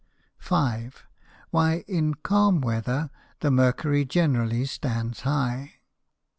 [0.39, 1.03] 5.
[1.53, 3.11] _Why in calm Weather
[3.41, 5.73] the Mercury generally stands high?